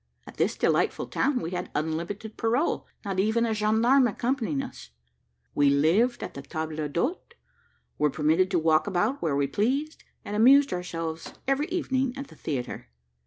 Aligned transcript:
At 0.25 0.37
this 0.37 0.57
delightful 0.57 1.05
town 1.05 1.41
we 1.41 1.51
had 1.51 1.69
unlimited 1.75 2.35
parole, 2.35 2.87
not 3.05 3.19
even 3.19 3.45
a 3.45 3.53
gendarme 3.53 4.07
accompanying 4.07 4.63
us. 4.63 4.89
We 5.53 5.69
lived 5.69 6.23
at 6.23 6.33
the 6.33 6.41
table 6.41 6.87
d'hote, 6.89 7.35
were 7.99 8.09
permitted 8.09 8.49
to 8.49 8.57
walk 8.57 8.87
about 8.87 9.21
where 9.21 9.35
we 9.35 9.45
pleased, 9.45 10.03
and 10.25 10.35
amused 10.35 10.73
ourselves 10.73 11.33
every 11.47 11.67
evening 11.67 12.17
at 12.17 12.29
the 12.29 12.35
theatre. 12.35 12.89